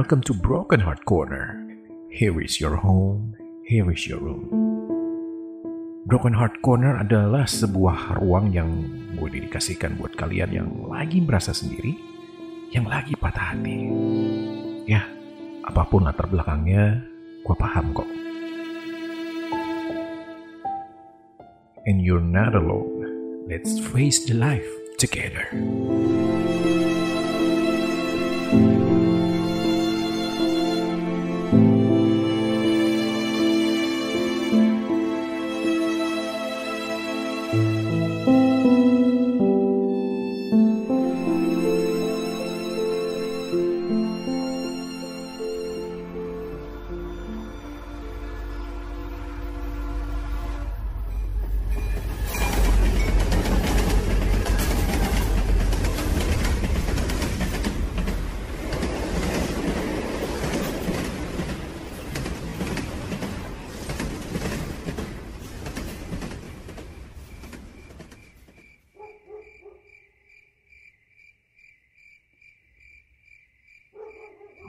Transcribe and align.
Welcome 0.00 0.24
to 0.24 0.32
Broken 0.32 0.80
Heart 0.80 1.04
Corner. 1.04 1.60
Here 2.08 2.32
is 2.40 2.56
your 2.56 2.72
home, 2.80 3.36
here 3.68 3.84
is 3.92 4.08
your 4.08 4.16
room. 4.16 4.48
Broken 6.08 6.32
Heart 6.32 6.64
Corner 6.64 6.96
adalah 7.04 7.44
sebuah 7.44 8.16
ruang 8.16 8.48
yang 8.48 8.80
gue 9.20 9.28
dedikasikan 9.28 10.00
buat 10.00 10.16
kalian 10.16 10.56
yang 10.56 10.72
lagi 10.88 11.20
merasa 11.20 11.52
sendiri, 11.52 12.00
yang 12.72 12.88
lagi 12.88 13.12
patah 13.12 13.52
hati. 13.52 13.92
Ya, 14.88 15.04
apa 15.68 15.84
pun 15.84 16.08
latar 16.08 16.32
belakangnya, 16.32 17.04
gue 17.44 17.56
paham 17.60 17.92
kok. 17.92 18.08
And 21.84 22.00
you're 22.00 22.24
not 22.24 22.56
alone. 22.56 23.04
Let's 23.52 23.76
face 23.76 24.24
the 24.24 24.32
life 24.32 24.64
together. 24.96 25.52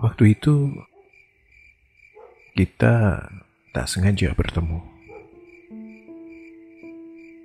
Waktu 0.00 0.32
itu 0.32 0.72
kita 2.56 3.20
tak 3.76 3.84
sengaja 3.84 4.32
bertemu. 4.32 4.80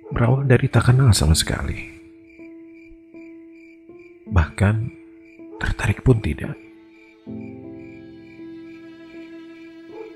Berawal 0.08 0.48
dari 0.48 0.64
tak 0.72 0.88
kenal 0.88 1.12
sama 1.12 1.36
sekali. 1.36 1.84
Bahkan 4.32 4.74
tertarik 5.60 6.00
pun 6.00 6.16
tidak. 6.24 6.56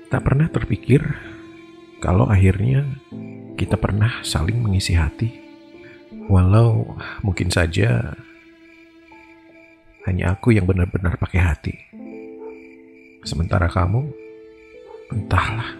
Tak 0.09 0.21
pernah 0.25 0.49
terpikir 0.49 1.05
kalau 2.01 2.25
akhirnya 2.25 2.89
kita 3.53 3.77
pernah 3.77 4.25
saling 4.25 4.57
mengisi 4.57 4.97
hati. 4.97 5.29
Walau 6.25 6.97
mungkin 7.21 7.53
saja 7.53 8.17
hanya 10.09 10.33
aku 10.33 10.57
yang 10.57 10.65
benar-benar 10.65 11.21
pakai 11.21 11.39
hati. 11.39 11.75
Sementara 13.21 13.69
kamu, 13.69 14.09
entahlah. 15.13 15.77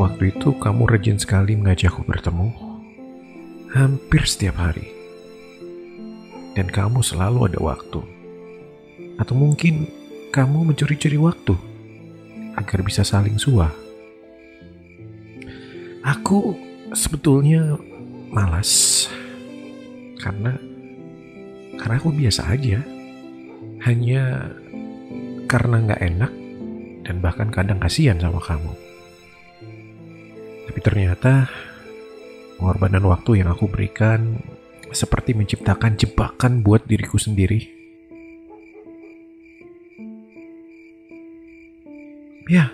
Waktu 0.00 0.32
itu 0.32 0.56
kamu 0.56 0.82
rajin 0.90 1.20
sekali 1.20 1.54
mengajakku 1.54 2.02
bertemu, 2.02 2.50
hampir 3.70 4.26
setiap 4.26 4.58
hari. 4.58 4.90
Dan 6.58 6.66
kamu 6.66 6.98
selalu 7.04 7.52
ada 7.52 7.60
waktu. 7.62 8.02
Atau 9.22 9.38
mungkin 9.38 9.86
kamu 10.34 10.72
mencuri-curi 10.72 11.20
waktu 11.20 11.54
agar 12.58 12.80
bisa 12.82 13.06
saling 13.06 13.38
suah. 13.38 13.89
Aku 16.00 16.56
sebetulnya 16.96 17.76
malas 18.32 19.04
karena 20.16 20.56
karena 21.76 21.96
aku 22.00 22.12
biasa 22.12 22.48
aja. 22.48 22.80
Hanya 23.80 24.52
karena 25.48 25.76
nggak 25.80 26.02
enak 26.04 26.32
dan 27.04 27.16
bahkan 27.24 27.48
kadang 27.48 27.80
kasihan 27.80 28.20
sama 28.20 28.40
kamu. 28.40 28.72
Tapi 30.68 30.80
ternyata 30.84 31.48
pengorbanan 32.60 33.04
waktu 33.08 33.40
yang 33.40 33.48
aku 33.48 33.68
berikan 33.72 34.36
seperti 34.92 35.32
menciptakan 35.32 35.96
jebakan 35.96 36.60
buat 36.60 36.84
diriku 36.84 37.16
sendiri. 37.16 37.60
Ya, 42.48 42.68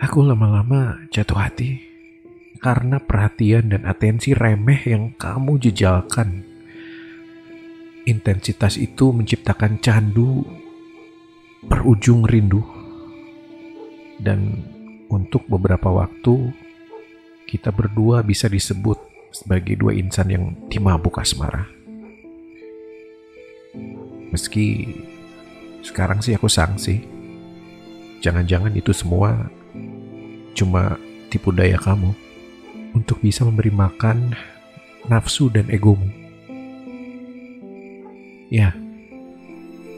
aku 0.00 0.26
lama-lama 0.26 1.08
jatuh 1.08 1.38
hati 1.38 1.93
karena 2.64 2.96
perhatian 2.96 3.76
dan 3.76 3.84
atensi 3.84 4.32
remeh 4.32 4.88
yang 4.88 5.12
kamu 5.20 5.60
jejalkan. 5.60 6.40
Intensitas 8.08 8.80
itu 8.80 9.12
menciptakan 9.12 9.84
candu 9.84 10.48
berujung 11.68 12.24
rindu. 12.24 12.64
Dan 14.16 14.64
untuk 15.12 15.44
beberapa 15.44 15.92
waktu, 15.92 16.56
kita 17.44 17.68
berdua 17.68 18.24
bisa 18.24 18.48
disebut 18.48 18.96
sebagai 19.28 19.76
dua 19.76 19.92
insan 19.92 20.32
yang 20.32 20.56
dimabuk 20.72 21.20
asmara. 21.20 21.68
Meski 24.32 24.88
sekarang 25.84 26.24
sih 26.24 26.32
aku 26.32 26.48
sangsi, 26.48 27.04
jangan-jangan 28.24 28.72
itu 28.72 28.96
semua 28.96 29.52
cuma 30.56 30.96
tipu 31.28 31.52
daya 31.52 31.76
kamu 31.76 32.23
untuk 32.94 33.20
bisa 33.20 33.42
memberi 33.42 33.74
makan 33.74 34.32
nafsu 35.10 35.52
dan 35.52 35.68
egomu. 35.68 36.08
Ya, 38.48 38.72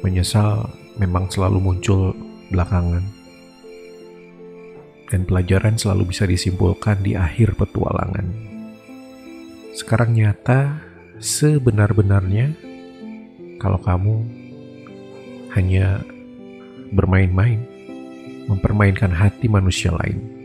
menyesal 0.00 0.72
memang 0.96 1.28
selalu 1.28 1.60
muncul 1.60 2.16
belakangan. 2.50 3.04
Dan 5.06 5.22
pelajaran 5.22 5.78
selalu 5.78 6.10
bisa 6.10 6.26
disimpulkan 6.26 6.98
di 6.98 7.14
akhir 7.14 7.54
petualangan. 7.54 8.26
Sekarang 9.76 10.18
nyata 10.18 10.82
sebenar-benarnya 11.22 12.58
kalau 13.62 13.78
kamu 13.78 14.26
hanya 15.54 16.02
bermain-main, 16.90 17.62
mempermainkan 18.50 19.14
hati 19.14 19.46
manusia 19.46 19.94
lain. 19.94 20.35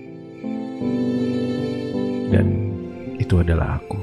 itu 3.31 3.40
adalah 3.40 3.80
aku. 3.80 3.96